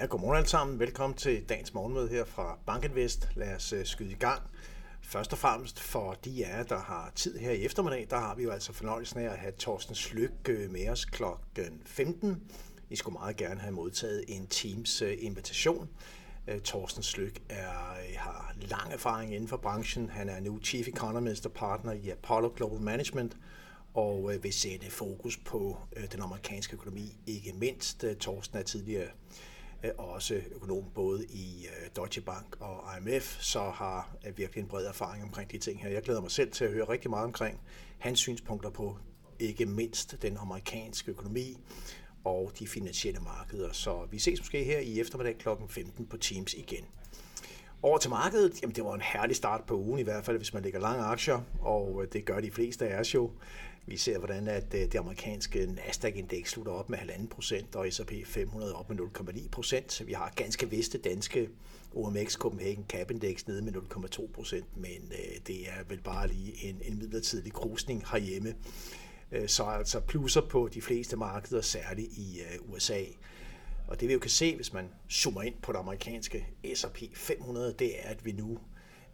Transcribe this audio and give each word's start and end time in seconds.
Ja, 0.00 0.06
godmorgen 0.06 0.36
alle 0.36 0.48
sammen. 0.48 0.78
Velkommen 0.78 1.16
til 1.16 1.48
dagens 1.48 1.74
morgenmøde 1.74 2.08
her 2.08 2.24
fra 2.24 2.58
Bankinvest. 2.66 3.28
Lad 3.34 3.54
os 3.54 3.72
øh, 3.72 3.86
skyde 3.86 4.10
i 4.10 4.14
gang. 4.14 4.42
Først 5.02 5.32
og 5.32 5.38
fremmest 5.38 5.80
for 5.80 6.14
de 6.24 6.46
af 6.46 6.58
jer, 6.58 6.62
der 6.62 6.78
har 6.78 7.12
tid 7.14 7.38
her 7.38 7.50
i 7.50 7.64
eftermiddag, 7.64 8.06
der 8.10 8.16
har 8.16 8.34
vi 8.34 8.42
jo 8.42 8.50
altså 8.50 8.72
fornøjelsen 8.72 9.20
af 9.20 9.24
at 9.24 9.38
have 9.38 9.52
Torsten 9.52 9.94
Slyk 9.94 10.30
øh, 10.48 10.70
med 10.70 10.88
os 10.88 11.04
kl. 11.04 11.22
15. 11.84 12.42
I 12.90 12.96
skulle 12.96 13.12
meget 13.12 13.36
gerne 13.36 13.60
have 13.60 13.72
modtaget 13.72 14.24
en 14.28 14.46
Teams 14.46 15.02
øh, 15.02 15.16
invitation. 15.20 15.88
Torsten 16.64 17.02
Slyk 17.02 17.42
er, 17.48 17.96
har 18.16 18.54
lang 18.60 18.92
erfaring 18.92 19.34
inden 19.34 19.48
for 19.48 19.56
branchen. 19.56 20.10
Han 20.10 20.28
er 20.28 20.40
nu 20.40 20.60
Chief 20.62 20.88
Economist 20.88 21.46
og 21.46 21.52
partner 21.52 21.92
i 21.92 22.08
Apollo 22.08 22.52
Global 22.56 22.80
Management 22.80 23.36
og 23.94 24.32
vil 24.42 24.52
sætte 24.52 24.90
fokus 24.90 25.36
på 25.36 25.78
den 26.12 26.20
amerikanske 26.20 26.74
økonomi, 26.74 27.18
ikke 27.26 27.52
mindst. 27.52 28.04
Torsten 28.20 28.58
er 28.58 28.62
tidligere 28.62 29.08
Øh, 29.84 29.90
også 29.98 30.40
økonom 30.50 30.84
både 30.94 31.24
i 31.26 31.66
øh, 31.66 31.90
Deutsche 31.96 32.22
Bank 32.22 32.56
og 32.60 32.84
IMF, 32.98 33.40
så 33.40 33.60
har 33.60 34.16
øh, 34.26 34.38
virkelig 34.38 34.62
en 34.62 34.68
bred 34.68 34.86
erfaring 34.86 35.24
omkring 35.24 35.52
de 35.52 35.58
ting 35.58 35.82
her. 35.82 35.90
Jeg 35.90 36.02
glæder 36.02 36.20
mig 36.20 36.30
selv 36.30 36.50
til 36.52 36.64
at 36.64 36.70
høre 36.70 36.88
rigtig 36.88 37.10
meget 37.10 37.24
omkring 37.24 37.60
hans 37.98 38.18
synspunkter 38.18 38.70
på 38.70 38.98
ikke 39.38 39.66
mindst 39.66 40.22
den 40.22 40.36
amerikanske 40.36 41.10
økonomi 41.10 41.56
og 42.24 42.52
de 42.58 42.66
finansielle 42.66 43.20
markeder. 43.20 43.72
Så 43.72 44.06
vi 44.10 44.18
ses 44.18 44.40
måske 44.40 44.64
her 44.64 44.78
i 44.78 45.00
eftermiddag 45.00 45.38
kl. 45.38 45.48
15 45.68 46.06
på 46.06 46.16
Teams 46.16 46.54
igen. 46.54 46.84
Over 47.82 47.98
til 47.98 48.10
markedet, 48.10 48.62
jamen 48.62 48.74
det 48.74 48.84
var 48.84 48.94
en 48.94 49.00
herlig 49.00 49.36
start 49.36 49.64
på 49.66 49.76
ugen, 49.76 49.98
i 49.98 50.02
hvert 50.02 50.24
fald 50.24 50.36
hvis 50.36 50.54
man 50.54 50.62
lægger 50.62 50.80
lange 50.80 51.04
aktier, 51.04 51.40
og 51.60 52.02
øh, 52.02 52.08
det 52.12 52.24
gør 52.24 52.40
de 52.40 52.50
fleste 52.50 52.88
af 52.88 53.00
os 53.00 53.14
jo. 53.14 53.30
Vi 53.86 53.96
ser, 53.96 54.18
hvordan 54.18 54.48
at 54.48 54.74
øh, 54.74 54.80
det 54.80 54.94
amerikanske 54.94 55.66
Nasdaq-indeks 55.66 56.50
slutter 56.50 56.72
op 56.72 56.90
med 56.90 56.98
1,5 56.98 57.26
procent, 57.26 57.76
og 57.76 57.92
S&P 57.92 58.12
500 58.26 58.74
op 58.74 58.90
med 58.90 58.98
0,9 58.98 59.48
procent. 59.48 60.02
Vi 60.06 60.12
har 60.12 60.32
ganske 60.36 60.70
viste 60.70 60.98
danske 60.98 61.48
OMX 61.94 62.34
Copenhagen 62.34 62.84
Cap 62.88 63.10
Index 63.10 63.46
nede 63.46 63.62
med 63.62 63.72
0,2 63.72 64.32
procent, 64.32 64.76
men 64.76 65.12
øh, 65.12 65.40
det 65.46 65.68
er 65.68 65.84
vel 65.88 66.00
bare 66.00 66.28
lige 66.28 66.64
en, 66.64 66.80
en 66.84 66.98
midlertidig 66.98 67.52
krusning 67.52 68.04
herhjemme. 68.10 68.54
Øh, 69.32 69.48
så 69.48 69.64
altså 69.64 70.00
plusser 70.00 70.40
på 70.40 70.68
de 70.74 70.82
fleste 70.82 71.16
markeder, 71.16 71.60
særligt 71.60 72.12
i 72.12 72.40
USA. 72.68 73.02
Og 73.88 74.00
det 74.00 74.08
vi 74.08 74.12
jo 74.12 74.18
kan 74.18 74.30
se, 74.30 74.56
hvis 74.56 74.72
man 74.72 74.88
zoomer 75.10 75.42
ind 75.42 75.54
på 75.62 75.72
det 75.72 75.78
amerikanske 75.78 76.46
S&P 76.74 76.98
500, 77.14 77.74
det 77.78 78.06
er, 78.06 78.08
at 78.08 78.24
vi 78.24 78.32
nu, 78.32 78.58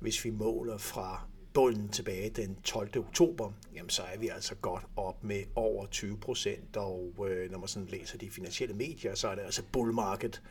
hvis 0.01 0.25
vi 0.25 0.31
måler 0.31 0.79
fra 0.79 1.27
bunden 1.55 1.89
tilbage 1.89 2.31
den 2.31 2.57
12. 2.65 2.99
oktober, 2.99 3.53
jamen 3.75 3.91
så 3.91 4.03
er 4.03 4.19
vi 4.19 4.29
altså 4.29 4.55
godt 4.55 4.85
op 4.97 5.25
med 5.25 5.43
over 5.55 5.87
20 5.87 6.17
procent, 6.17 6.77
og 6.77 7.27
øh, 7.29 7.51
når 7.51 7.59
man 7.59 7.69
sådan 7.69 7.89
læser 7.89 8.19
de 8.19 8.31
finansielle 8.31 8.75
medier, 8.75 9.15
så 9.15 9.29
er 9.29 9.35
det 9.35 9.43
altså 9.43 9.63
bull 9.73 9.93
market 9.93 10.43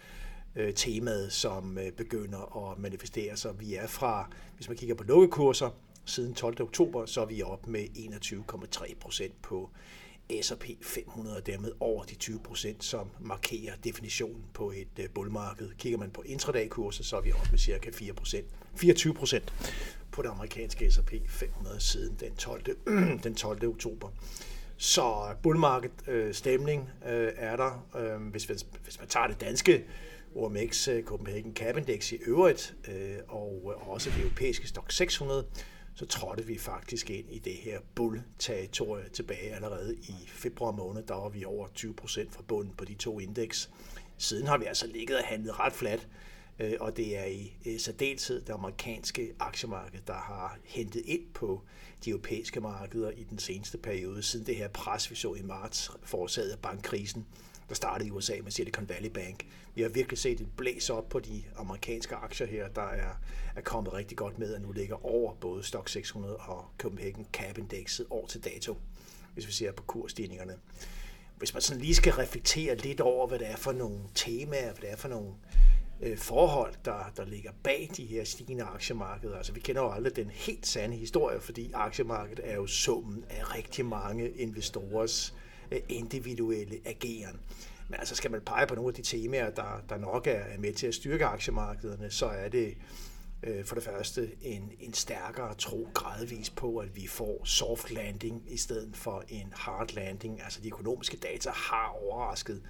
øh, 0.55 0.73
temaet, 0.73 1.31
som 1.31 1.77
øh, 1.77 1.91
begynder 1.91 2.71
at 2.71 2.79
manifestere 2.79 3.37
sig. 3.37 3.59
Vi 3.59 3.75
er 3.75 3.87
fra, 3.87 4.29
hvis 4.55 4.67
man 4.67 4.77
kigger 4.77 4.95
på 4.95 5.03
lukkekurser, 5.03 5.69
siden 6.05 6.33
12. 6.33 6.61
oktober, 6.61 7.05
så 7.05 7.21
er 7.21 7.25
vi 7.25 7.41
op 7.41 7.67
med 7.67 7.83
21,3 7.83 8.95
procent 8.99 9.41
på 9.41 9.69
S&P 10.41 10.65
500, 10.81 11.37
og 11.37 11.45
dermed 11.45 11.71
over 11.79 12.03
de 12.03 12.15
20 12.15 12.39
procent, 12.39 12.83
som 12.83 13.09
markerer 13.19 13.75
definitionen 13.83 14.45
på 14.53 14.71
et 14.71 14.99
øh, 14.99 15.09
bullmarked. 15.09 15.69
Kigger 15.77 15.99
man 15.99 16.11
på 16.11 16.21
intraday-kurser, 16.21 17.03
så 17.03 17.17
er 17.17 17.21
vi 17.21 17.31
op 17.31 17.47
med 17.51 17.59
cirka 17.59 17.91
4 17.93 18.13
procent, 18.13 18.47
24 18.75 19.13
procent 19.13 19.53
på 20.11 20.21
det 20.21 20.29
amerikanske 20.29 20.91
S&P 20.91 21.11
500 21.27 21.79
siden 21.79 22.17
den 22.19 22.35
12. 22.35 22.63
den 23.23 23.35
12. 23.35 23.67
oktober. 23.67 24.09
Så 24.77 25.35
bullmarket 25.43 25.91
øh, 26.07 26.33
stemning 26.33 26.89
øh, 27.09 27.31
er 27.35 27.55
der. 27.55 27.87
Øh, 27.97 28.31
hvis, 28.31 28.43
hvis 28.83 28.99
man 28.99 29.07
tager 29.07 29.27
det 29.27 29.41
danske 29.41 29.85
OMX 30.35 30.87
øh, 30.87 31.03
Copenhagen 31.03 31.55
Cap 31.55 31.77
Index 31.77 32.11
i 32.11 32.15
øvrigt, 32.15 32.75
øh, 32.87 33.17
og 33.27 33.73
også 33.87 34.09
det 34.09 34.21
europæiske 34.21 34.67
Stock 34.67 34.91
600, 34.91 35.45
så 35.95 36.05
trådte 36.05 36.45
vi 36.45 36.57
faktisk 36.57 37.09
ind 37.09 37.25
i 37.29 37.39
det 37.39 37.53
her 37.53 37.79
bull-territorie 37.95 39.09
tilbage 39.09 39.55
allerede 39.55 39.95
i 39.95 40.15
februar 40.27 40.71
måned. 40.71 41.03
Der 41.03 41.15
var 41.15 41.29
vi 41.29 41.45
over 41.45 41.67
20 41.67 41.93
procent 41.93 42.33
fra 42.33 42.43
bunden 42.47 42.73
på 42.77 42.85
de 42.85 42.93
to 42.93 43.19
indeks. 43.19 43.69
Siden 44.17 44.47
har 44.47 44.57
vi 44.57 44.65
altså 44.65 44.87
ligget 44.87 45.17
og 45.17 45.23
handlet 45.23 45.59
ret 45.59 45.73
fladt, 45.73 46.07
Øh, 46.59 46.73
og 46.79 46.97
det 46.97 47.17
er 47.17 47.25
i 47.25 47.53
øh, 47.65 47.79
særdeleshed 47.79 48.41
det 48.41 48.53
amerikanske 48.53 49.33
aktiemarked, 49.39 49.99
der 50.07 50.13
har 50.13 50.57
hentet 50.63 51.01
ind 51.05 51.23
på 51.33 51.61
de 52.05 52.09
europæiske 52.09 52.61
markeder 52.61 53.11
i 53.11 53.23
den 53.23 53.39
seneste 53.39 53.77
periode, 53.77 54.23
siden 54.23 54.45
det 54.45 54.55
her 54.55 54.67
pres, 54.67 55.11
vi 55.11 55.15
så 55.15 55.33
i 55.33 55.41
marts, 55.41 55.91
forårsaget 56.03 56.49
af 56.49 56.59
bankkrisen 56.59 57.25
der 57.69 57.75
startede 57.75 58.07
i 58.07 58.11
USA 58.11 58.33
med 58.43 58.51
Silicon 58.51 58.89
Valley 58.89 59.09
Bank. 59.09 59.45
Vi 59.75 59.81
har 59.81 59.89
virkelig 59.89 60.17
set 60.17 60.41
et 60.41 60.47
blæs 60.57 60.89
op 60.89 61.09
på 61.09 61.19
de 61.19 61.43
amerikanske 61.57 62.15
aktier 62.15 62.47
her, 62.47 62.67
der 62.67 62.81
er, 62.81 63.13
er 63.55 63.61
kommet 63.61 63.93
rigtig 63.93 64.17
godt 64.17 64.39
med, 64.39 64.53
og 64.53 64.61
nu 64.61 64.71
ligger 64.71 65.05
over 65.05 65.33
både 65.33 65.63
Stock 65.63 65.89
600 65.89 66.35
og 66.35 66.65
Copenhagen 66.77 67.27
Cap 67.33 67.57
Indexet 67.57 68.05
år 68.09 68.27
til 68.27 68.43
dato, 68.43 68.77
hvis 69.33 69.47
vi 69.47 69.51
ser 69.51 69.71
på 69.71 69.83
kursstigningerne. 69.83 70.55
Hvis 71.37 71.53
man 71.53 71.61
sådan 71.61 71.81
lige 71.81 71.95
skal 71.95 72.13
reflektere 72.13 72.75
lidt 72.75 73.01
over, 73.01 73.27
hvad 73.27 73.39
det 73.39 73.49
er 73.49 73.55
for 73.55 73.71
nogle 73.71 73.99
temaer, 74.15 74.71
hvad 74.73 74.81
det 74.81 74.91
er 74.91 74.95
for 74.95 75.07
nogle 75.07 75.29
øh, 75.29 75.68
Øh, 76.01 76.17
forhold, 76.17 76.73
der, 76.85 77.11
der 77.17 77.25
ligger 77.25 77.51
bag 77.63 77.89
de 77.97 78.05
her 78.05 78.23
stigende 78.23 78.63
aktiemarkeder. 78.63 79.37
Altså, 79.37 79.53
vi 79.53 79.59
kender 79.59 79.81
jo 79.81 79.91
aldrig 79.91 80.15
den 80.15 80.29
helt 80.29 80.67
sande 80.67 80.97
historie, 80.97 81.39
fordi 81.39 81.71
aktiemarkedet 81.73 82.51
er 82.51 82.55
jo 82.55 82.67
summen 82.67 83.25
af 83.29 83.55
rigtig 83.55 83.85
mange 83.85 84.29
investorers 84.29 85.33
Øh, 85.71 85.79
individuelle 85.89 86.79
ageren. 86.85 87.39
Men 87.87 87.99
altså 87.99 88.15
skal 88.15 88.31
man 88.31 88.41
pege 88.41 88.67
på 88.67 88.75
nogle 88.75 88.87
af 88.87 88.93
de 88.93 89.01
temaer, 89.01 89.49
der, 89.49 89.83
der 89.89 89.97
nok 89.97 90.27
er 90.27 90.43
med 90.59 90.73
til 90.73 90.87
at 90.87 90.95
styrke 90.95 91.25
aktiemarkederne, 91.25 92.11
så 92.11 92.25
er 92.25 92.49
det 92.49 92.77
øh, 93.43 93.65
for 93.65 93.75
det 93.75 93.83
første 93.83 94.31
en, 94.41 94.71
en 94.79 94.93
stærkere 94.93 95.53
tro 95.53 95.89
gradvis 95.93 96.49
på, 96.49 96.77
at 96.77 96.95
vi 96.95 97.07
får 97.07 97.45
soft 97.45 97.91
landing 97.91 98.43
i 98.47 98.57
stedet 98.57 98.97
for 98.97 99.23
en 99.27 99.53
hard 99.55 99.93
landing. 99.93 100.41
Altså 100.43 100.61
de 100.61 100.67
økonomiske 100.67 101.17
data 101.17 101.49
har 101.49 101.95
overrasket 102.01 102.61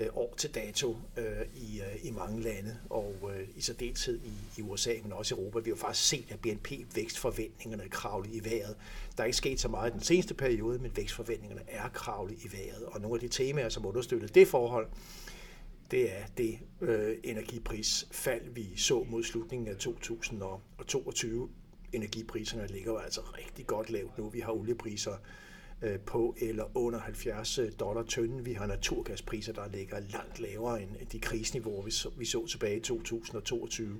øh, 0.00 0.06
år 0.14 0.34
til 0.36 0.54
dato 0.54 0.96
øh, 1.16 1.24
i, 1.54 1.80
øh, 1.80 2.06
i 2.06 2.10
mange 2.10 2.42
lande, 2.42 2.76
og 2.90 3.14
øh, 3.34 3.48
i 3.56 3.60
særdeleshed 3.60 4.20
i, 4.24 4.60
i 4.60 4.62
USA, 4.62 4.92
men 5.02 5.12
også 5.12 5.34
i 5.34 5.38
Europa. 5.38 5.58
Vi 5.58 5.70
har 5.70 5.76
faktisk 5.76 6.08
set, 6.08 6.26
at 6.28 6.40
BNP-vækstforventningerne 6.40 7.88
kravle 7.88 8.30
i 8.30 8.44
vejret. 8.44 8.76
Der 9.16 9.22
er 9.22 9.26
ikke 9.26 9.36
sket 9.36 9.60
så 9.60 9.68
meget 9.68 9.90
i 9.90 9.92
den 9.92 10.02
seneste 10.02 10.34
periode, 10.34 10.78
men 10.78 10.96
vækstforventningerne 10.96 11.62
er 11.68 11.88
kravlet 11.88 12.44
i 12.44 12.52
vejret. 12.52 12.84
Og 12.84 13.00
nogle 13.00 13.16
af 13.16 13.20
de 13.20 13.28
temaer, 13.28 13.68
som 13.68 13.86
understøtter 13.86 14.28
det 14.28 14.48
forhold, 14.48 14.88
det 15.90 16.16
er 16.16 16.26
det 16.36 16.58
øh, 16.80 17.16
energiprisfald, 17.24 18.50
vi 18.50 18.76
så 18.76 19.06
mod 19.10 19.24
slutningen 19.24 19.68
af 19.68 19.76
2022. 19.76 21.48
Energipriserne 21.92 22.66
ligger 22.66 22.92
jo 22.92 22.98
altså 22.98 23.20
rigtig 23.20 23.66
godt 23.66 23.90
lavt 23.90 24.18
nu. 24.18 24.28
Vi 24.28 24.40
har 24.40 24.52
oliepriser 24.52 25.16
Øh, 25.82 26.00
på 26.00 26.36
eller 26.40 26.64
under 26.74 26.98
70 26.98 27.58
øh, 27.58 27.72
dollar 27.80 28.02
tønden. 28.02 28.46
Vi 28.46 28.52
har 28.52 28.66
naturgaspriser, 28.66 29.52
der 29.52 29.68
ligger 29.68 30.00
langt 30.12 30.40
lavere 30.40 30.82
end 30.82 30.90
de 31.12 31.18
kriseniveauer, 31.18 31.84
vi 31.84 31.90
så, 31.90 32.10
vi 32.16 32.24
så 32.24 32.46
tilbage 32.46 32.76
i 32.76 32.80
2022. 32.80 33.96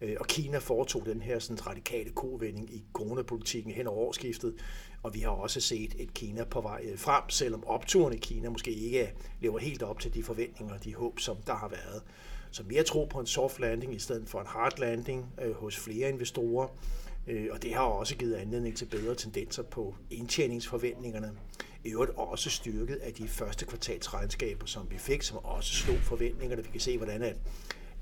Øh, 0.00 0.16
og 0.20 0.26
Kina 0.26 0.58
foretog 0.58 1.06
den 1.06 1.22
her 1.22 1.38
sådan, 1.38 1.66
radikale 1.66 2.10
kovending 2.10 2.74
i 2.74 2.84
coronapolitikken 2.92 3.72
hen 3.72 3.86
over 3.86 3.98
årsskiftet, 3.98 4.54
og 5.02 5.14
vi 5.14 5.20
har 5.20 5.30
også 5.30 5.60
set 5.60 5.94
et 5.98 6.14
Kina 6.14 6.44
på 6.44 6.60
vej 6.60 6.96
frem, 6.96 7.22
selvom 7.28 7.64
opturen 7.66 8.14
i 8.14 8.18
Kina 8.18 8.50
måske 8.50 8.70
ikke 8.70 9.12
lever 9.40 9.58
helt 9.58 9.82
op 9.82 10.00
til 10.00 10.14
de 10.14 10.22
forventninger 10.22 10.74
og 10.74 10.84
de 10.84 10.94
håb, 10.94 11.20
som 11.20 11.36
der 11.46 11.54
har 11.54 11.68
været. 11.68 12.02
Så 12.50 12.62
mere 12.62 12.82
tro 12.82 13.04
på 13.04 13.20
en 13.20 13.26
soft 13.26 13.60
landing 13.60 13.94
i 13.94 13.98
stedet 13.98 14.28
for 14.28 14.40
en 14.40 14.46
hard 14.46 14.78
landing 14.78 15.26
øh, 15.42 15.54
hos 15.54 15.76
flere 15.76 16.08
investorer. 16.08 16.68
Øh, 17.28 17.48
og 17.50 17.62
det 17.62 17.74
har 17.74 17.82
også 17.82 18.16
givet 18.16 18.34
anledning 18.34 18.76
til 18.76 18.84
bedre 18.84 19.14
tendenser 19.14 19.62
på 19.62 19.94
indtjeningsforventningerne. 20.10 21.32
I 21.84 21.90
øvrigt 21.90 22.12
også 22.16 22.50
styrket 22.50 22.96
af 22.96 23.12
de 23.12 23.28
første 23.28 23.66
kvartalsregnskaber, 23.66 24.66
som 24.66 24.90
vi 24.90 24.98
fik, 24.98 25.22
som 25.22 25.38
også 25.44 25.74
slog 25.74 25.98
forventningerne. 25.98 26.64
Vi 26.64 26.70
kan 26.70 26.80
se, 26.80 26.96
hvordan 26.96 27.22
at 27.22 27.36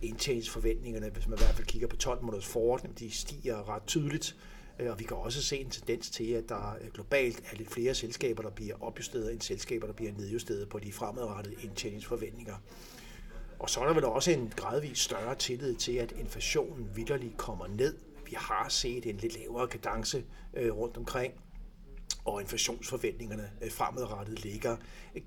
indtjeningsforventningerne, 0.03 1.11
hvis 1.11 1.29
man 1.29 1.39
i 1.39 1.43
hvert 1.43 1.55
fald 1.55 1.67
kigger 1.67 1.89
på 1.89 1.97
12 1.97 2.23
måneders 2.23 2.47
forordning, 2.47 2.99
de 2.99 3.11
stiger 3.11 3.69
ret 3.69 3.83
tydeligt. 3.87 4.37
Øh, 4.79 4.91
og 4.91 4.99
vi 4.99 5.05
kan 5.05 5.17
også 5.17 5.43
se 5.43 5.57
en 5.57 5.71
tendens 5.71 6.11
til, 6.11 6.33
at 6.33 6.49
der 6.49 6.77
globalt 6.95 7.43
er 7.53 7.57
lidt 7.57 7.71
flere 7.71 7.95
selskaber, 7.95 8.43
der 8.43 8.51
bliver 8.51 8.83
opjusteret, 8.83 9.33
end 9.33 9.41
selskaber, 9.41 9.87
der 9.87 9.95
bliver 9.95 10.13
nedjusteret 10.13 10.69
på 10.69 10.79
de 10.79 10.93
fremadrettede 10.93 11.57
indtjeningsforventninger. 11.63 12.55
Og 13.59 13.71
så 13.71 13.81
er 13.81 13.87
der 13.87 13.95
vel 13.95 14.05
også 14.05 14.31
en 14.31 14.53
gradvis 14.57 14.99
større 14.99 15.35
tillid 15.35 15.75
til, 15.75 15.93
at 15.93 16.13
inflationen 16.13 16.89
vidderligt 16.95 17.37
kommer 17.37 17.67
ned 17.67 17.95
vi 18.27 18.37
har 18.39 18.69
set 18.69 19.07
en 19.07 19.17
lidt 19.17 19.39
lavere 19.39 19.69
kadence 19.69 20.25
øh, 20.55 20.77
rundt 20.77 20.97
omkring, 20.97 21.33
og 22.25 22.41
inflationsforventningerne 22.41 23.51
øh, 23.63 23.71
fremadrettet 23.71 24.45
ligger 24.45 24.77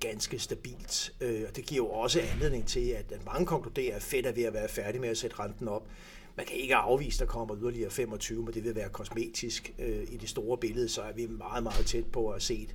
ganske 0.00 0.38
stabilt. 0.38 1.12
Øh, 1.20 1.44
og 1.48 1.56
det 1.56 1.66
giver 1.66 1.84
jo 1.84 1.90
også 1.90 2.20
anledning 2.20 2.66
til, 2.66 2.88
at 2.88 3.24
mange 3.26 3.46
konkluderer, 3.46 3.96
at 3.96 4.02
Fed 4.02 4.24
er 4.24 4.32
ved 4.32 4.44
at 4.44 4.52
være 4.52 4.68
færdig 4.68 5.00
med 5.00 5.08
at 5.08 5.18
sætte 5.18 5.38
renten 5.38 5.68
op. 5.68 5.88
Man 6.36 6.46
kan 6.46 6.56
ikke 6.56 6.76
afvise, 6.76 7.16
at 7.16 7.28
der 7.28 7.32
kommer 7.32 7.56
yderligere 7.60 7.90
25, 7.90 8.42
men 8.42 8.54
det 8.54 8.64
vil 8.64 8.74
være 8.74 8.88
kosmetisk. 8.88 9.74
I 10.08 10.16
det 10.16 10.28
store 10.28 10.58
billede, 10.58 10.88
så 10.88 11.02
er 11.02 11.12
vi 11.12 11.26
meget, 11.26 11.62
meget 11.62 11.86
tæt 11.86 12.06
på 12.06 12.30
at 12.30 12.42
se 12.42 12.68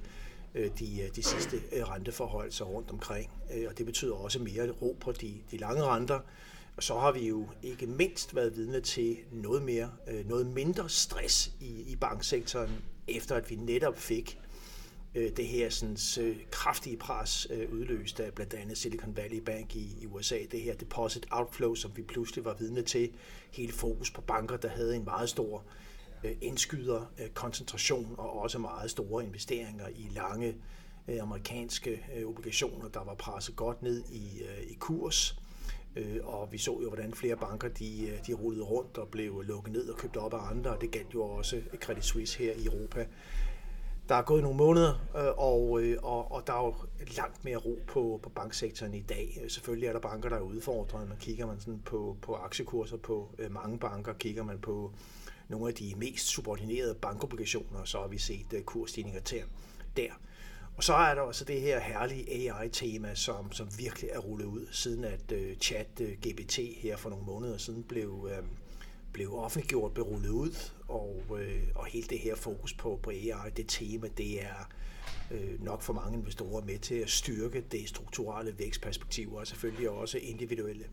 de, 0.53 1.09
de 1.15 1.23
sidste 1.23 1.57
renteforhold 1.73 2.51
så 2.51 2.63
rundt 2.63 2.91
omkring. 2.91 3.31
Og 3.69 3.77
det 3.77 3.85
betyder 3.85 4.13
også 4.13 4.39
mere 4.39 4.71
ro 4.71 4.97
på 4.99 5.11
de, 5.11 5.33
de 5.51 5.57
lange 5.57 5.83
renter. 5.83 6.19
Og 6.77 6.83
så 6.83 6.99
har 6.99 7.11
vi 7.11 7.27
jo 7.27 7.47
ikke 7.63 7.87
mindst 7.87 8.35
været 8.35 8.55
vidne 8.55 8.81
til 8.81 9.17
noget 9.31 9.61
mere, 9.61 9.91
øh, 10.07 10.29
noget 10.29 10.47
mindre 10.47 10.89
stress 10.89 11.51
i, 11.59 11.91
i 11.91 11.95
banksektoren, 11.95 12.71
efter 13.07 13.35
at 13.35 13.49
vi 13.49 13.55
netop 13.55 13.97
fik 13.97 14.39
øh, 15.15 15.31
det 15.37 15.47
her 15.47 15.69
sådan, 15.69 15.97
øh, 16.25 16.37
kraftige 16.51 16.97
pres 16.97 17.47
udløst 17.71 18.19
af 18.19 18.33
blandt 18.33 18.53
andet 18.53 18.77
Silicon 18.77 19.17
Valley 19.17 19.39
Bank 19.39 19.75
i, 19.75 19.97
i 20.01 20.05
USA, 20.05 20.37
det 20.51 20.61
her 20.61 20.75
deposit 20.75 21.27
outflow, 21.31 21.75
som 21.75 21.91
vi 21.95 22.01
pludselig 22.01 22.45
var 22.45 22.53
vidne 22.53 22.81
til, 22.81 23.11
hele 23.51 23.73
fokus 23.73 24.11
på 24.11 24.21
banker, 24.21 24.57
der 24.57 24.69
havde 24.69 24.95
en 24.95 25.05
meget 25.05 25.29
stor 25.29 25.63
indskyder 26.41 27.11
koncentration 27.33 28.15
og 28.17 28.39
også 28.39 28.59
meget 28.59 28.91
store 28.91 29.23
investeringer 29.23 29.87
i 29.87 30.09
lange 30.15 30.55
amerikanske 31.21 32.05
obligationer, 32.25 32.89
der 32.89 33.03
var 33.03 33.13
presset 33.13 33.55
godt 33.55 33.81
ned 33.81 34.03
i, 34.11 34.41
i 34.67 34.73
kurs. 34.73 35.39
Øh, 35.95 36.17
og 36.23 36.51
vi 36.51 36.57
så 36.57 36.79
jo, 36.81 36.87
hvordan 36.87 37.13
flere 37.13 37.35
banker 37.35 37.67
de, 37.67 38.07
øh, 38.07 38.27
de 38.27 38.33
rullede 38.33 38.63
rundt 38.63 38.97
og 38.97 39.07
blev 39.07 39.41
lukket 39.41 39.73
ned 39.73 39.89
og 39.89 39.97
købt 39.97 40.17
op 40.17 40.33
af 40.33 40.51
andre, 40.51 40.71
og 40.71 40.81
det 40.81 40.91
galt 40.91 41.13
jo 41.13 41.23
også 41.23 41.61
Credit 41.81 42.05
Suisse 42.05 42.37
her 42.37 42.53
i 42.53 42.65
Europa. 42.65 43.05
Der 44.09 44.15
er 44.15 44.21
gået 44.21 44.43
nogle 44.43 44.57
måneder, 44.57 44.93
øh, 45.17 45.37
og, 45.37 45.79
og, 46.03 46.31
og 46.31 46.47
der 46.47 46.53
er 46.53 46.65
jo 46.65 46.75
langt 47.17 47.45
mere 47.45 47.57
ro 47.57 47.79
på, 47.87 48.19
på 48.23 48.29
banksektoren 48.29 48.93
i 48.93 49.01
dag. 49.01 49.41
Selvfølgelig 49.47 49.87
er 49.87 49.93
der 49.93 49.99
banker, 49.99 50.29
der 50.29 50.35
er 50.35 50.41
udfordret. 50.41 51.07
Man 51.07 51.17
kigger 51.17 51.47
man 51.47 51.59
sådan 51.59 51.81
på, 51.85 52.17
på 52.21 52.35
aktiekurser 52.35 52.97
på 52.97 53.29
mange 53.49 53.79
banker, 53.79 54.13
kigger 54.13 54.43
man 54.43 54.59
på 54.59 54.91
nogle 55.47 55.67
af 55.67 55.73
de 55.73 55.93
mest 55.97 56.27
subordinerede 56.27 56.95
bankobligationer, 56.95 57.83
så 57.83 57.99
har 57.99 58.07
vi 58.07 58.17
set 58.17 58.63
kursstigninger 58.65 59.21
til 59.21 59.41
der. 59.97 60.11
Og 60.77 60.83
så 60.83 60.93
er 60.93 61.15
der 61.15 61.21
også 61.21 61.45
det 61.45 61.61
her 61.61 61.79
herlige 61.79 62.51
AI-tema, 62.51 63.15
som, 63.15 63.51
som 63.51 63.67
virkelig 63.77 64.09
er 64.13 64.19
rullet 64.19 64.45
ud, 64.45 64.67
siden 64.71 65.03
at 65.03 65.31
øh, 65.31 65.57
chat 65.57 65.87
øh, 66.01 66.11
GPT 66.11 66.59
her 66.77 66.97
for 66.97 67.09
nogle 67.09 67.25
måneder 67.25 67.57
siden 67.57 67.83
blev, 67.83 68.29
øh, 68.31 68.43
blev 69.13 69.37
offentliggjort, 69.37 69.93
blev 69.93 70.05
rullet 70.05 70.29
ud, 70.29 70.71
og, 70.87 71.23
øh, 71.39 71.63
og 71.75 71.85
hele 71.85 72.07
det 72.07 72.19
her 72.19 72.35
fokus 72.35 72.73
på, 72.73 72.99
på 73.03 73.09
AI, 73.09 73.49
det 73.57 73.65
tema, 73.67 74.07
det 74.17 74.43
er 74.43 74.69
øh, 75.31 75.63
nok 75.63 75.81
for 75.81 75.93
mange 75.93 76.17
investorer 76.17 76.65
med 76.65 76.79
til 76.79 76.95
at 76.95 77.09
styrke 77.09 77.61
det 77.71 77.89
strukturelle 77.89 78.55
vækstperspektiv, 78.59 79.33
og 79.33 79.47
selvfølgelig 79.47 79.89
også 79.89 80.17
individuelle 80.17 80.85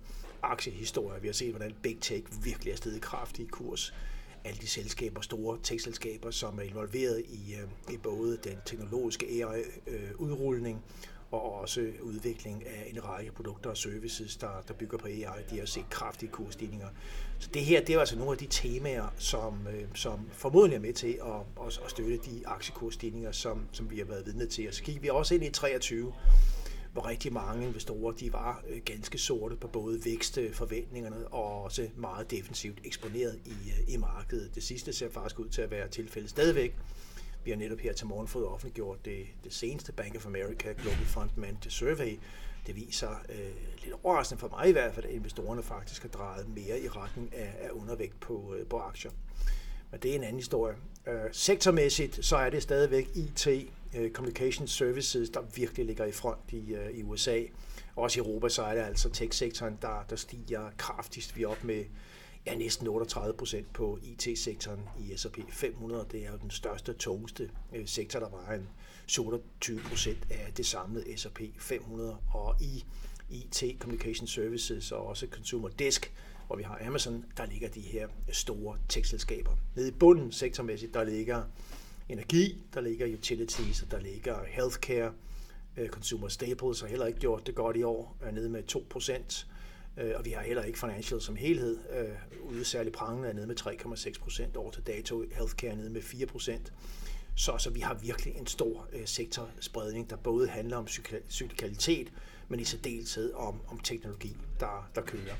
aktiehistorier. 0.43 1.20
Vi 1.20 1.29
har 1.29 1.32
set, 1.32 1.50
hvordan 1.50 1.75
Big 1.82 1.99
Tech 2.00 2.26
virkelig 2.44 2.73
er 2.73 2.76
stedet 2.76 3.02
kraftigt 3.02 3.49
i 3.49 3.50
kurs 3.50 3.94
alle 4.44 4.59
de 4.61 4.67
selskaber, 4.67 5.21
store 5.21 5.59
tekstselskaber, 5.62 6.31
som 6.31 6.59
er 6.59 6.62
involveret 6.62 7.23
i, 7.29 7.55
øh, 7.55 7.94
i 7.94 7.97
både 7.97 8.39
den 8.44 8.56
teknologiske 8.67 9.27
AI-udrulning 9.27 10.77
øh, 10.77 11.12
og 11.33 11.61
også 11.61 11.93
udvikling 12.03 12.67
af 12.67 12.91
en 12.94 13.05
række 13.05 13.33
produkter 13.33 13.71
og 13.71 13.77
services, 13.77 14.37
der, 14.37 14.62
der 14.69 14.75
bygger 14.75 14.99
på 14.99 15.06
AI. 15.06 15.43
De 15.50 15.59
har 15.59 15.67
set 15.67 15.91
kraftige 15.91 16.31
kursstigninger. 16.33 16.89
Så 17.39 17.49
det 17.55 17.62
her, 17.62 17.85
det 17.85 17.94
er 17.94 18.00
altså 18.00 18.17
nogle 18.17 18.33
af 18.33 18.39
de 18.39 18.47
temaer, 18.50 19.15
som, 19.17 19.67
øh, 19.67 19.85
som 19.94 20.29
formodentlig 20.33 20.77
er 20.77 20.81
med 20.81 20.93
til 20.93 21.19
at, 21.23 21.67
at, 21.67 21.91
støtte 21.91 22.17
de 22.17 22.43
aktiekursstigninger, 22.47 23.33
som, 23.33 23.67
som 23.73 23.91
vi 23.91 23.99
har 23.99 24.05
været 24.05 24.27
vidne 24.27 24.47
til. 24.47 24.69
Og 24.69 24.75
så 24.75 24.83
gik 24.83 25.03
vi 25.03 25.09
også 25.09 25.35
ind 25.35 25.44
i 25.44 25.50
23, 25.50 26.12
hvor 26.93 27.09
rigtig 27.09 27.33
mange 27.33 27.67
investorer 27.67 28.12
de 28.12 28.33
var 28.33 28.62
øh, 28.69 28.81
ganske 28.85 29.19
sorte 29.19 29.56
på 29.56 29.69
både 29.69 30.05
vækstforventningerne 30.05 31.17
øh, 31.17 31.25
og 31.31 31.62
også 31.62 31.89
meget 31.97 32.31
defensivt 32.31 32.79
eksponeret 32.85 33.41
i, 33.44 33.50
øh, 33.50 33.94
i 33.94 33.97
markedet. 33.97 34.55
Det 34.55 34.62
sidste 34.62 34.93
ser 34.93 35.11
faktisk 35.11 35.39
ud 35.39 35.49
til 35.49 35.62
at 35.62 35.71
være 35.71 35.89
tilfældet 35.89 36.31
stadigvæk. 36.31 36.75
Vi 37.44 37.50
har 37.50 37.59
netop 37.59 37.79
her 37.79 37.93
til 37.93 38.06
morgen 38.06 38.29
fået 38.29 38.47
offentliggjort 38.47 39.05
det, 39.05 39.27
det 39.44 39.55
seneste 39.55 39.93
Bank 39.93 40.17
of 40.17 40.27
America 40.27 40.73
Global 40.73 41.06
Fund 41.06 41.31
Manager 41.37 41.71
Survey. 41.71 42.19
Det 42.67 42.77
viser 42.77 43.11
øh, 43.29 43.37
lidt 43.85 43.94
overraskende 44.03 44.41
for 44.41 44.49
mig 44.49 44.69
i 44.69 44.73
hvert 44.73 44.94
fald, 44.94 45.06
at 45.06 45.12
investorerne 45.12 45.62
faktisk 45.62 46.03
har 46.03 46.09
drejet 46.09 46.49
mere 46.49 46.81
i 46.81 46.89
retning 46.89 47.35
af, 47.35 47.55
af 47.61 47.71
undervægt 47.71 48.21
på, 48.21 48.55
øh, 48.59 48.67
på 48.67 48.79
aktier. 48.79 49.11
Men 49.91 50.00
det 50.00 50.11
er 50.11 50.15
en 50.15 50.23
anden 50.23 50.39
historie. 50.39 50.77
Øh, 51.06 51.21
sektormæssigt 51.33 52.25
så 52.25 52.37
er 52.37 52.50
det 52.50 52.62
stadigvæk 52.62 53.09
IT, 53.15 53.49
Øh, 53.94 54.11
communication 54.11 54.67
Services, 54.67 55.31
der 55.31 55.41
virkelig 55.55 55.87
ligger 55.87 56.05
i 56.05 56.12
front 56.12 56.53
i, 56.53 56.75
øh, 56.75 56.91
i 56.91 57.03
USA. 57.03 57.43
Også 57.97 58.21
i 58.21 58.23
Europa, 58.23 58.49
så 58.49 58.62
er 58.62 58.75
det 58.75 58.81
altså 58.81 59.11
tech-sektoren, 59.11 59.79
der, 59.83 60.05
der 60.11 60.17
stiger 60.17 60.71
kraftigst. 60.77 61.37
Vi 61.37 61.43
er 61.43 61.49
op 61.49 61.65
med 61.65 61.85
ja, 62.47 62.55
næsten 62.55 62.89
38 62.89 63.35
procent 63.35 63.73
på 63.73 63.99
IT-sektoren 64.03 64.81
i 65.00 65.17
S&P 65.17 65.39
500. 65.49 66.06
Det 66.12 66.27
er 66.27 66.31
jo 66.31 66.37
den 66.37 66.50
største, 66.50 66.93
tungeste 66.93 67.50
øh, 67.75 67.87
sektor, 67.87 68.21
der 68.21 68.29
var 68.29 68.55
en 68.55 68.69
27 69.06 69.81
procent 69.81 70.27
af 70.31 70.53
det 70.56 70.67
samlede 70.67 71.17
S&P 71.17 71.41
500. 71.59 72.17
Og 72.33 72.56
i 72.61 72.85
IT, 73.31 73.65
Communication 73.79 74.27
Services 74.27 74.93
og 74.93 75.06
også 75.06 75.27
Consumer 75.31 75.69
Desk, 75.69 76.12
hvor 76.47 76.56
vi 76.56 76.62
har 76.62 76.81
Amazon, 76.87 77.25
der 77.37 77.47
ligger 77.47 77.69
de 77.69 77.81
her 77.81 78.09
store 78.33 78.79
tech-selskaber. 78.89 79.50
Nede 79.77 79.89
i 79.89 79.91
bunden 79.91 80.33
sektormæssigt, 80.33 80.94
der 80.94 81.05
ligger 81.05 81.43
energi, 82.12 82.62
der 82.75 82.81
ligger 82.81 83.12
utilities, 83.12 83.85
der 83.91 84.00
ligger 84.00 84.44
healthcare, 84.49 85.12
øh, 85.76 85.88
consumer 85.88 86.29
staples 86.29 86.81
har 86.81 86.88
heller 86.88 87.06
ikke 87.06 87.20
gjort 87.20 87.47
det 87.47 87.55
godt 87.55 87.76
i 87.76 87.82
år, 87.82 88.17
er 88.20 88.31
nede 88.31 88.49
med 88.49 88.62
2%, 88.62 89.47
øh, 89.97 90.12
og 90.17 90.25
vi 90.25 90.31
har 90.31 90.43
heller 90.43 90.62
ikke 90.62 90.79
financial 90.79 91.20
som 91.20 91.37
helhed, 91.37 91.79
øh, 91.91 92.50
ude 92.50 92.64
særlig 92.64 92.93
prangende 92.93 93.29
er 93.29 93.32
nede 93.32 93.47
med 93.47 93.56
3,6% 93.56 94.56
over 94.56 94.70
til 94.70 94.82
dato, 94.87 95.25
healthcare 95.32 95.70
er 95.70 95.76
nede 95.76 95.91
med 95.91 96.03
4%. 96.03 96.73
Så, 97.37 97.59
så 97.59 97.70
vi 97.70 97.81
har 97.81 97.94
virkelig 97.94 98.35
en 98.35 98.47
stor 98.47 98.88
øh, 98.93 99.06
sektorspredning, 99.06 100.11
der 100.11 100.17
både 100.17 100.49
handler 100.49 100.76
om 100.76 100.88
cyklikalitet, 101.31 102.12
men 102.49 102.61
i 102.61 102.65
særdeleshed 102.65 103.32
om, 103.35 103.61
om 103.69 103.79
teknologi, 103.79 104.37
der, 104.61 104.91
der 104.94 105.00
kører. 105.00 105.35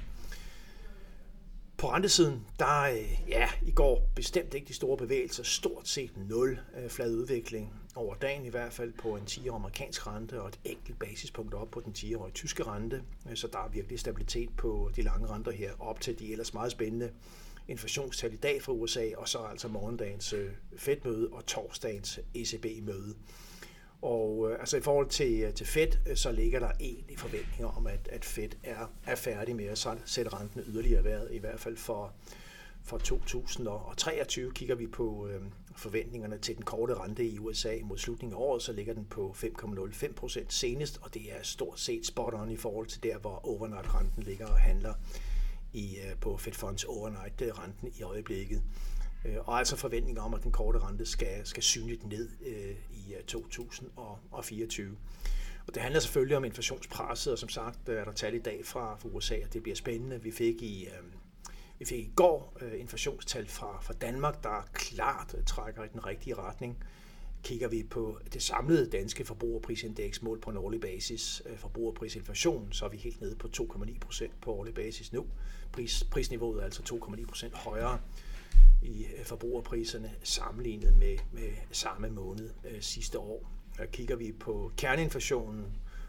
På 1.83 1.91
rentesiden, 1.91 2.47
der 2.59 2.83
øh, 2.83 3.29
ja, 3.29 3.49
i 3.63 3.71
går 3.71 4.11
bestemt 4.15 4.55
ikke 4.55 4.69
de 4.69 4.75
store 4.75 4.97
bevægelser, 4.97 5.43
stort 5.43 5.89
set 5.89 6.13
nul 6.29 6.59
øh, 6.79 6.91
flad 6.91 7.15
udvikling 7.15 7.73
over 7.95 8.15
dagen 8.15 8.45
i 8.45 8.49
hvert 8.49 8.73
fald 8.73 8.93
på 8.93 9.17
en 9.17 9.23
10-årig 9.31 9.55
amerikansk 9.55 10.07
rente 10.07 10.43
og 10.43 10.49
et 10.49 10.59
enkelt 10.65 10.99
basispunkt 10.99 11.55
op 11.55 11.71
på 11.71 11.81
den 11.81 11.93
10-årige 11.99 12.33
tyske 12.33 12.63
rente. 12.63 13.03
Øh, 13.31 13.37
så 13.37 13.47
der 13.47 13.59
er 13.59 13.69
virkelig 13.69 13.99
stabilitet 13.99 14.51
på 14.57 14.91
de 14.97 15.03
lange 15.03 15.29
renter 15.29 15.53
her 15.53 15.73
op 15.79 16.01
til 16.01 16.19
de 16.19 16.33
ellers 16.33 16.55
meget 16.55 16.73
spændende 16.73 17.11
inflationstal 17.69 18.33
i 18.33 18.37
dag 18.37 18.63
fra 18.63 18.73
USA, 18.73 19.09
og 19.17 19.29
så 19.29 19.39
altså 19.39 19.69
morgendagens 19.69 20.35
Fed-møde 20.77 21.29
og 21.33 21.47
torsdagens 21.47 22.21
ECB-møde. 22.35 23.15
Og 24.03 24.51
øh, 24.51 24.61
altså 24.61 24.77
i 24.77 24.81
forhold 24.81 25.09
til, 25.09 25.43
øh, 25.43 25.55
til 25.55 25.67
Fed, 25.67 25.89
øh, 26.07 26.17
så 26.17 26.33
ligger 26.33 26.61
der 26.61 26.71
egentlig 26.81 27.19
forventninger 27.19 27.77
om, 27.77 27.87
at, 27.87 28.09
at 28.13 28.25
Fed 28.25 28.49
er, 28.63 28.93
er 29.07 29.15
færdig 29.15 29.57
med 29.57 29.65
at 29.65 29.87
sætte 30.05 30.35
renten 30.35 30.61
yderligere 30.67 31.05
været, 31.05 31.29
i 31.31 31.39
hvert 31.39 31.61
fald 31.61 31.77
for, 31.77 32.13
for 32.85 32.99
2023 32.99 34.53
kigger 34.53 34.75
vi 34.75 34.87
på 34.87 35.29
øh, 35.29 35.43
forventningerne 35.77 36.39
til 36.39 36.57
den 36.57 36.65
korte 36.65 36.95
rente 36.95 37.25
i 37.25 37.39
USA 37.39 37.77
mod 37.83 37.99
slutningen 37.99 38.37
af 38.37 38.41
året, 38.41 38.63
så 38.63 38.73
ligger 38.73 38.95
den 38.95 39.05
på 39.05 39.35
5,05 39.37 40.13
procent 40.13 40.53
senest, 40.53 40.99
og 41.03 41.15
det 41.15 41.23
er 41.33 41.43
stort 41.43 41.81
set 41.81 42.07
spot 42.07 42.35
on 42.35 42.51
i 42.51 42.57
forhold 42.57 42.87
til 42.87 43.03
der, 43.03 43.19
hvor 43.19 43.47
overnight-renten 43.47 44.23
ligger 44.23 44.47
og 44.47 44.59
handler 44.59 44.95
i, 45.73 45.97
øh, 45.97 46.17
på 46.21 46.37
Fed 46.37 46.53
Funds 46.53 46.85
overnight-renten 46.85 47.89
i 47.99 48.03
øjeblikket. 48.03 48.63
Øh, 49.25 49.37
og 49.49 49.59
altså 49.59 49.77
forventninger 49.77 50.23
om, 50.23 50.35
at 50.35 50.43
den 50.43 50.53
korte 50.53 50.79
rente 50.79 51.07
skal, 51.07 51.47
skal 51.47 51.63
synligt 51.63 52.07
ned 52.07 52.29
øh, 52.47 52.77
i 52.91 53.15
øh, 53.15 53.23
2024. 53.23 54.97
Og 55.67 55.75
det 55.75 55.83
handler 55.83 56.01
selvfølgelig 56.01 56.37
om 56.37 56.45
inflationspresset, 56.45 57.33
og 57.33 57.39
som 57.39 57.49
sagt 57.49 57.89
øh, 57.89 58.01
er 58.01 58.05
der 58.05 58.13
tal 58.13 58.35
i 58.35 58.39
dag 58.39 58.61
fra, 58.65 58.97
fra 58.97 59.09
USA, 59.09 59.37
og 59.45 59.53
det 59.53 59.63
bliver 59.63 59.77
spændende. 59.77 60.23
Vi 60.23 60.31
fik 60.31 60.63
i, 60.63 60.85
øh, 60.85 61.13
vi 61.79 61.85
fik 61.85 61.99
i 61.99 62.11
går 62.17 62.57
øh, 62.61 62.81
inflationstal 62.81 63.49
fra, 63.49 63.81
fra 63.83 63.95
Danmark, 63.95 64.43
der 64.43 64.69
klart 64.73 65.35
trækker 65.47 65.85
i 65.85 65.89
den 65.93 66.07
rigtige 66.07 66.35
retning. 66.35 66.85
Kigger 67.43 67.69
vi 67.69 67.83
på 67.83 68.19
det 68.33 68.43
samlede 68.43 68.91
danske 68.91 69.25
forbrugerprisindeks 69.25 70.23
mål 70.23 70.41
på 70.41 70.51
en 70.51 70.57
årlig 70.57 70.81
basis, 70.81 71.43
øh, 71.47 71.59
forbrugerprisinflation, 71.59 72.73
så 72.73 72.85
er 72.85 72.89
vi 72.89 72.97
helt 72.97 73.21
nede 73.21 73.37
på 73.37 73.49
2,9 73.57 73.99
procent 73.99 74.41
på 74.41 74.53
årlig 74.53 74.75
basis 74.75 75.13
nu. 75.13 75.27
Pris, 75.73 76.05
prisniveauet 76.11 76.61
er 76.61 76.65
altså 76.65 76.83
2,9 76.83 77.27
procent 77.27 77.55
højere 77.55 77.99
i 78.83 79.07
øh, 79.19 79.25
forbrugerpriserne 79.25 80.13
sammenlignet 80.23 80.97
med, 80.97 81.19
med 81.33 81.51
samme 81.71 82.11
måned 82.11 82.51
øh, 82.65 82.81
sidste 82.81 83.19
år. 83.19 83.51
Og 83.79 83.87
kigger 83.93 84.17
vi 84.17 84.33
på 84.33 84.73
kerneinflationen 84.77 85.67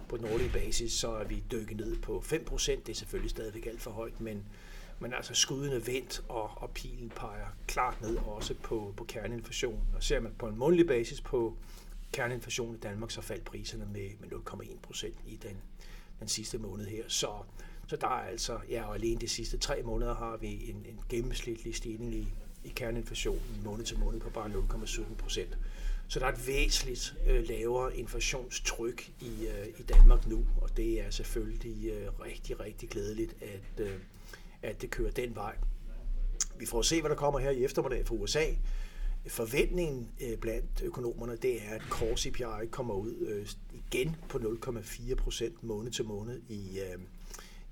på 0.10 0.18
den 0.18 0.26
årlige 0.26 0.52
basis, 0.54 0.94
så 0.94 1.12
er 1.12 1.24
vi 1.24 1.44
dykket 1.52 1.78
ned 1.78 2.00
på 2.00 2.24
5%. 2.26 2.72
Det 2.72 2.90
er 2.90 2.94
selvfølgelig 2.94 3.32
stadigvæk 3.32 3.66
alt 3.66 3.82
for 3.82 3.92
højt, 3.92 4.22
men, 4.22 4.46
men 5.00 5.14
altså 5.14 5.34
skuddene 5.34 5.88
vendt, 5.88 6.24
og, 6.30 6.52
og 6.56 6.70
pilen 6.70 7.10
peger 7.10 7.48
klart 7.68 8.02
ned 8.02 8.18
også 8.18 8.54
på, 8.64 8.94
på 8.98 9.04
kerneinflationen. 9.04 9.82
Og 9.96 10.04
ser 10.04 10.20
man 10.20 10.34
på 10.38 10.48
en 10.48 10.58
månedlig 10.58 10.88
basis 10.88 11.22
på 11.22 11.58
kerneinflationen 12.12 12.76
i 12.76 12.80
Danmark, 12.80 13.12
så 13.12 13.22
faldt 13.22 13.44
priserne 13.44 13.86
med, 13.86 14.10
med 14.20 14.30
0,1% 14.30 15.08
i 15.28 15.36
den, 15.36 15.58
den 16.20 16.28
sidste 16.28 16.58
måned 16.58 16.86
her. 16.86 17.04
Så, 17.08 17.32
så 17.88 17.96
der 17.96 18.08
er 18.08 18.28
altså, 18.30 18.60
ja, 18.70 18.84
og 18.84 18.96
alene 18.96 19.22
de 19.22 19.28
sidste 19.28 19.58
tre 19.58 19.84
måneder 19.84 20.16
har 20.16 20.38
vi 20.38 20.70
en, 20.70 20.86
en 20.90 21.00
gennemsnitlig 21.10 21.76
stigning 21.76 22.16
i, 22.16 22.28
i 22.64 22.70
kerneinflationen 22.70 23.62
måned 23.64 23.86
til 23.86 24.00
måned 24.00 24.20
på 24.20 24.30
bare 24.30 24.50
0,17 24.50 25.16
procent. 25.18 25.58
Så 26.08 26.20
der 26.20 26.26
er 26.26 26.32
et 26.32 26.48
væsentligt 26.48 27.16
øh, 27.28 27.48
lavere 27.50 27.98
inflationstryk 27.98 29.12
i, 29.22 29.48
øh, 29.48 29.68
i 29.80 29.84
Danmark 29.84 30.28
nu, 30.28 30.46
og 30.62 30.78
det 30.78 31.02
er 31.02 31.10
selvfølgelig 31.10 31.92
øh, 31.92 32.20
rigtig, 32.26 32.60
rigtig 32.60 32.90
glædeligt, 32.90 33.36
at, 33.42 33.86
øh, 33.86 34.00
at 34.62 34.82
det 34.82 34.90
kører 34.90 35.12
den 35.12 35.36
vej. 35.36 35.56
Vi 36.60 36.66
får 36.66 36.82
se, 36.82 37.02
hvad 37.02 37.10
der 37.10 37.16
kommer 37.16 37.40
her 37.40 37.50
i 37.50 37.64
eftermiddag 37.64 38.08
fra 38.08 38.16
USA. 38.16 38.46
Forventningen 39.28 40.12
øh, 40.22 40.38
blandt 40.38 40.82
økonomerne, 40.82 41.36
det 41.36 41.62
er, 41.66 41.70
at 41.70 41.82
core 41.82 42.18
CPI 42.18 42.68
kommer 42.72 42.94
ud 42.94 43.16
øh, 43.16 43.48
igen 43.74 44.16
på 44.30 44.38
0,4 44.38 45.16
procent 45.16 45.64
måned 45.64 45.92
til 45.92 46.06
måned 46.06 46.42
i, 46.50 46.80
øh, 46.80 47.00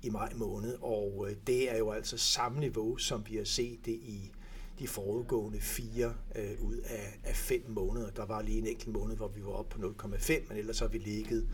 i 0.02 0.10
maj 0.10 0.32
måned, 0.34 0.78
og 0.80 1.26
øh, 1.28 1.36
det 1.46 1.70
er 1.70 1.78
jo 1.78 1.90
altså 1.90 2.16
samme 2.18 2.60
niveau, 2.60 2.96
som 2.96 3.24
vi 3.28 3.36
har 3.36 3.44
set 3.44 3.78
det 3.84 3.92
i 3.92 4.30
de 4.78 4.88
foregående 4.88 5.60
fire 5.60 6.14
øh, 6.36 6.62
ud 6.62 6.76
af, 6.76 7.18
af 7.24 7.36
fem 7.36 7.64
måneder. 7.68 8.10
Der 8.10 8.26
var 8.26 8.42
lige 8.42 8.58
en 8.58 8.66
enkelt 8.66 8.92
måned, 8.92 9.16
hvor 9.16 9.28
vi 9.28 9.44
var 9.44 9.52
oppe 9.52 9.78
på 9.78 9.94
0,5, 10.06 10.48
men 10.48 10.58
ellers 10.58 10.78
har 10.78 10.88
vi 10.88 10.98
ligget 10.98 11.48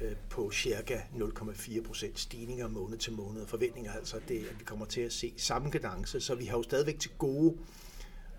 øh, 0.00 0.16
på 0.30 0.50
cirka 0.50 1.00
0,4 1.14 1.82
procent 1.82 2.18
stigninger 2.18 2.68
måned 2.68 2.98
til 2.98 3.12
måned. 3.12 3.46
Forventninger 3.46 3.92
altså, 3.92 4.20
det, 4.28 4.38
at 4.38 4.58
vi 4.58 4.64
kommer 4.64 4.86
til 4.86 5.00
at 5.00 5.12
se 5.12 5.34
samme 5.36 5.70
kadence, 5.70 6.20
så 6.20 6.34
vi 6.34 6.44
har 6.44 6.56
jo 6.56 6.62
stadigvæk 6.62 6.98
til 6.98 7.10
gode 7.18 7.56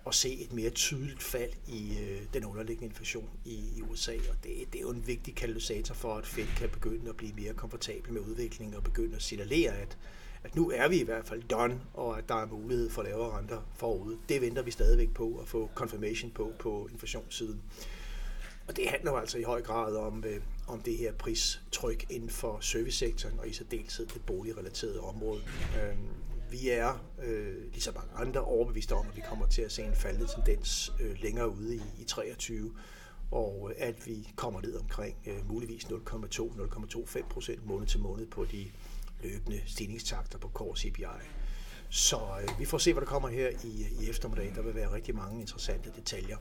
at 0.06 0.14
se 0.14 0.40
et 0.40 0.52
mere 0.52 0.70
tydeligt 0.70 1.22
fald 1.22 1.52
i 1.66 1.98
øh, 2.00 2.22
den 2.34 2.44
underliggende 2.44 2.86
inflation 2.86 3.30
i, 3.44 3.54
i 3.76 3.82
USA, 3.82 4.12
og 4.12 4.36
det, 4.44 4.52
det 4.72 4.78
er 4.78 4.82
jo 4.82 4.90
en 4.90 5.06
vigtig 5.06 5.34
katalysator 5.34 5.94
for, 5.94 6.14
at 6.14 6.26
Fed 6.26 6.46
kan 6.56 6.68
begynde 6.68 7.08
at 7.08 7.16
blive 7.16 7.32
mere 7.32 7.54
komfortabel 7.54 8.12
med 8.12 8.20
udviklingen 8.20 8.76
og 8.76 8.84
begynde 8.84 9.16
at 9.16 9.22
signalere, 9.22 9.72
at 9.72 9.98
at 10.46 10.56
nu 10.56 10.70
er 10.70 10.88
vi 10.88 11.00
i 11.00 11.04
hvert 11.04 11.26
fald 11.26 11.42
done, 11.42 11.80
og 11.94 12.18
at 12.18 12.28
der 12.28 12.34
er 12.34 12.46
mulighed 12.46 12.90
for 12.90 13.02
lavere 13.02 13.38
renter 13.38 13.60
forude. 13.74 14.18
Det 14.28 14.40
venter 14.40 14.62
vi 14.62 14.70
stadigvæk 14.70 15.14
på 15.14 15.38
at 15.42 15.48
få 15.48 15.70
confirmation 15.74 16.30
på 16.30 16.52
på 16.58 16.88
inflationssiden. 16.92 17.62
Og 18.68 18.76
det 18.76 18.88
handler 18.88 19.10
jo 19.10 19.18
altså 19.18 19.38
i 19.38 19.42
høj 19.42 19.62
grad 19.62 19.96
om, 19.96 20.24
øh, 20.26 20.40
om 20.66 20.80
det 20.80 20.96
her 20.96 21.12
pristryk 21.12 22.06
inden 22.10 22.30
for 22.30 22.60
servicesektoren, 22.60 23.38
og 23.38 23.48
i 23.48 23.52
særdeleshed 23.52 24.06
det 24.06 24.22
boligrelaterede 24.26 25.00
område. 25.00 25.40
Øh, 25.76 25.96
vi 26.50 26.68
er, 26.68 27.04
øh, 27.24 27.72
ligesom 27.72 27.94
mange 27.94 28.26
andre, 28.26 28.40
overbeviste 28.40 28.92
om, 28.92 29.06
at 29.08 29.16
vi 29.16 29.22
kommer 29.28 29.46
til 29.46 29.62
at 29.62 29.72
se 29.72 29.82
en 29.82 29.94
faldende 29.94 30.26
tendens 30.34 30.92
øh, 31.00 31.16
længere 31.22 31.50
ude 31.50 31.76
i, 31.76 31.80
i 32.00 32.04
23, 32.04 32.72
og 33.30 33.70
øh, 33.70 33.88
at 33.88 34.06
vi 34.06 34.28
kommer 34.36 34.60
ned 34.60 34.76
omkring 34.76 35.16
øh, 35.26 35.48
muligvis 35.48 35.84
0,2-0,25 35.84 37.28
procent 37.28 37.66
måned 37.66 37.86
til 37.86 38.00
måned 38.00 38.26
på 38.26 38.44
de 38.44 38.66
løbende 39.22 39.62
stigningstakter 39.66 40.38
på 40.38 40.48
core 40.48 40.76
CPI. 40.76 41.04
Så 41.88 42.16
øh, 42.42 42.60
vi 42.60 42.64
får 42.64 42.78
se, 42.78 42.92
hvad 42.92 43.00
der 43.00 43.06
kommer 43.06 43.28
her 43.28 43.50
i, 43.64 43.86
i 44.00 44.10
eftermiddag. 44.10 44.52
Der 44.54 44.62
vil 44.62 44.74
være 44.74 44.92
rigtig 44.92 45.14
mange 45.14 45.40
interessante 45.40 45.92
detaljer. 45.96 46.36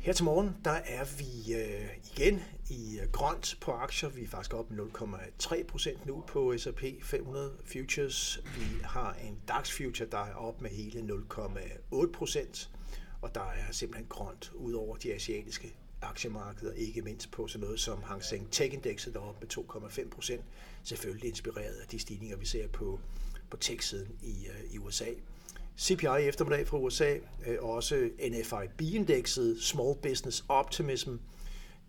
Her 0.00 0.12
til 0.12 0.24
morgen, 0.24 0.56
der 0.64 0.70
er 0.70 1.04
vi 1.18 1.54
øh, 1.54 1.88
igen 2.14 2.42
i 2.70 2.98
øh, 3.02 3.10
grønt 3.12 3.58
på 3.60 3.72
aktier. 3.72 4.08
Vi 4.08 4.22
er 4.22 4.28
faktisk 4.28 4.54
op 4.54 4.70
med 4.70 4.84
0,3 4.84 5.64
procent 5.64 6.06
nu 6.06 6.24
på 6.28 6.54
S&P 6.58 6.82
500 7.02 7.52
Futures. 7.64 8.40
Vi 8.56 8.82
har 8.84 9.14
en 9.14 9.38
DAX 9.48 9.76
Future, 9.76 10.08
der 10.08 10.18
er 10.18 10.34
op 10.34 10.60
med 10.60 10.70
hele 10.70 11.00
0,8 11.00 12.12
procent. 12.12 12.70
Og 13.22 13.34
der 13.34 13.40
er 13.40 13.72
simpelthen 13.72 14.06
grønt 14.08 14.52
ud 14.54 14.72
over 14.72 14.96
de 14.96 15.14
asiatiske 15.14 15.76
aktiemarkedet, 16.10 16.74
ikke 16.76 17.02
mindst 17.02 17.30
på 17.30 17.46
sådan 17.46 17.64
noget 17.64 17.80
som 17.80 18.02
Hang 18.02 18.24
Seng 18.24 18.50
Tech-indekset, 18.50 19.14
der 19.14 19.20
er 19.20 19.36
med 19.40 19.48
2,5 19.58 20.08
procent, 20.08 20.44
selvfølgelig 20.82 21.28
inspireret 21.28 21.74
af 21.74 21.88
de 21.88 21.98
stigninger, 21.98 22.36
vi 22.36 22.46
ser 22.46 22.68
på, 22.68 23.00
på 23.50 23.56
tech-siden 23.56 24.18
i, 24.22 24.46
øh, 24.46 24.74
i 24.74 24.78
USA. 24.78 25.06
CPI 25.78 26.06
eftermiddag 26.06 26.68
fra 26.68 26.78
USA, 26.78 27.16
øh, 27.46 27.56
og 27.60 27.70
også 27.70 28.10
NFIB-indekset, 28.30 29.62
Small 29.62 29.94
Business 30.02 30.44
Optimism, 30.48 31.16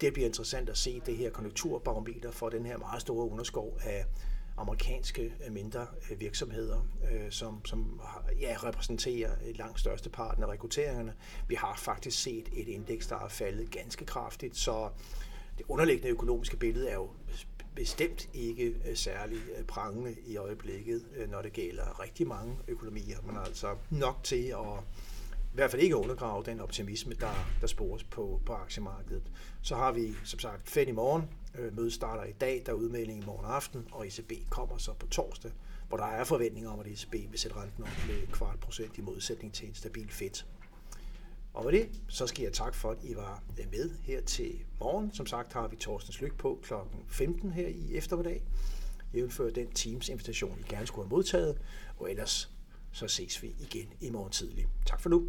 det 0.02 0.14
bliver 0.14 0.28
interessant 0.28 0.70
at 0.70 0.78
se 0.78 1.02
det 1.06 1.18
her 1.18 1.30
konjunkturbarometer 1.30 2.32
for 2.32 2.50
den 2.50 2.66
her 2.66 2.78
meget 2.78 3.02
store 3.02 3.30
underskov 3.30 3.80
af 3.84 4.06
amerikanske 4.58 5.34
øh, 5.46 5.54
mindre 5.54 5.88
øh, 6.12 6.20
virksomheder, 6.20 6.88
øh, 7.12 7.32
som, 7.32 7.66
som 7.66 8.02
ja, 8.42 8.56
repræsenterer 8.64 9.32
langt 9.56 9.80
største 9.80 10.10
parten 10.10 10.44
af 10.44 10.48
rekrutteringerne. 10.48 11.14
Vi 11.48 11.56
har 11.56 11.76
faktisk 11.78 12.22
set 12.22 12.50
et 12.54 12.68
indeks, 12.68 13.08
der 13.08 13.16
er 13.16 13.28
faldet 13.28 13.72
ganske 13.72 14.06
kraftigt, 14.06 14.58
så 14.58 14.90
det 15.58 15.66
underliggende 15.68 16.10
økonomiske 16.10 16.58
billede 16.58 16.90
er 16.90 16.96
jo 16.96 17.10
bestemt 17.76 18.30
ikke 18.34 18.76
særlig 18.96 19.38
prangende 19.68 20.16
i 20.26 20.38
øjeblikket, 20.38 21.06
når 21.30 21.42
det 21.42 21.54
gælder 21.54 22.02
rigtig 22.02 22.28
mange 22.28 22.58
økonomier. 22.68 23.18
Man 23.26 23.36
er 23.36 23.40
altså 23.40 23.76
nok 23.90 24.20
til 24.24 24.46
at 24.46 24.84
i 25.58 25.60
hvert 25.60 25.72
fald 25.72 25.82
ikke 25.82 25.96
undergrave 25.96 26.44
den 26.44 26.60
optimisme, 26.60 27.14
der, 27.14 27.48
der 27.62 27.68
spores 27.68 28.04
på, 28.04 28.42
på 28.46 28.54
aktiemarkedet. 28.54 29.24
Så 29.62 29.76
har 29.76 29.92
vi 29.92 30.14
som 30.24 30.40
sagt 30.40 30.70
Fed 30.70 30.88
i 30.88 30.92
morgen. 30.92 31.24
Øh, 31.56 31.76
mødet 31.76 31.94
starter 31.94 32.24
i 32.24 32.32
dag, 32.32 32.64
der 32.66 32.72
er 32.72 32.76
udmelding 32.76 33.24
i 33.24 33.26
morgen 33.26 33.46
aften, 33.46 33.88
og 33.92 34.08
ECB 34.08 34.32
kommer 34.50 34.78
så 34.78 34.94
på 34.94 35.08
torsdag, 35.08 35.52
hvor 35.88 35.98
der 35.98 36.06
er 36.06 36.24
forventninger 36.24 36.72
om, 36.72 36.80
at 36.80 36.88
ECB 36.88 37.14
vil 37.14 37.40
sætte 37.40 37.58
renten 37.58 37.84
op 37.84 38.08
med 38.08 38.28
kvart 38.28 38.60
procent 38.60 38.98
i 38.98 39.02
modsætning 39.02 39.54
til 39.54 39.68
en 39.68 39.74
stabil 39.74 40.10
Fed. 40.10 40.44
Og 41.54 41.66
med 41.66 41.72
det, 41.72 41.90
så 42.08 42.28
skal 42.28 42.44
jeg 42.44 42.54
tak 42.54 42.76
for, 42.76 42.92
at 42.92 42.98
I 43.04 43.16
var 43.16 43.44
øh, 43.60 43.66
med 43.72 43.92
her 44.04 44.22
til 44.22 44.60
morgen. 44.80 45.14
Som 45.14 45.26
sagt 45.26 45.54
har 45.54 45.68
vi 45.68 45.76
Torstens 45.76 46.22
Lyk 46.22 46.38
på 46.38 46.60
kl. 46.64 46.74
15 47.08 47.52
her 47.52 47.68
i 47.68 47.96
eftermiddag. 47.96 48.44
Jævnfører 49.14 49.52
den 49.52 49.72
Teams 49.72 50.10
invitation, 50.10 50.60
I 50.60 50.64
gerne 50.70 50.88
skulle 50.88 51.06
have 51.06 51.16
modtaget. 51.16 51.58
Og 51.98 52.12
ellers 52.12 52.52
så 52.92 53.08
ses 53.08 53.44
vi 53.44 53.56
igen 53.60 53.94
i 54.02 54.10
morgen 54.10 54.32
tidlig. 54.32 54.68
Tak 54.86 55.02
for 55.02 55.10
nu. 55.10 55.28